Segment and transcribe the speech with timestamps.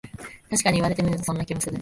[0.49, 1.77] たしかに言われてみると、そんな気もする